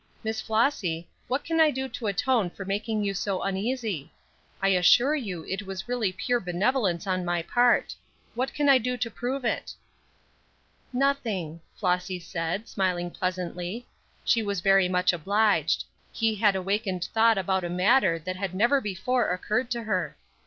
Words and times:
Miss 0.23 0.41
Flossy, 0.41 1.07
what 1.27 1.43
can 1.45 1.59
I 1.59 1.69
do 1.69 1.87
to 1.87 2.07
atone 2.07 2.49
for 2.49 2.65
making 2.65 3.03
you 3.03 3.13
so 3.13 3.43
uneasy? 3.43 4.11
I 4.59 4.69
assure 4.69 5.13
you 5.15 5.45
it 5.45 5.61
was 5.67 5.87
really 5.87 6.11
pure 6.11 6.39
benevolence 6.39 7.05
on 7.05 7.23
my 7.23 7.43
part. 7.43 7.93
What 8.33 8.51
can 8.51 8.67
I 8.67 8.79
do 8.79 8.97
to 8.97 9.11
prove 9.11 9.45
it?" 9.45 9.75
"Nothing," 10.91 11.61
Flossy 11.75 12.17
said, 12.17 12.67
smiling 12.67 13.11
pleasantly. 13.11 13.85
She 14.25 14.41
was 14.41 14.61
very 14.61 14.89
much 14.89 15.13
obliged. 15.13 15.83
He 16.11 16.33
had 16.33 16.55
awakened 16.55 17.03
thought 17.13 17.37
about 17.37 17.63
a 17.63 17.69
matter 17.69 18.17
that 18.17 18.35
had 18.37 18.55
never 18.55 18.81
before 18.81 19.29
occurred 19.31 19.69
to 19.69 19.83
her. 19.83 20.17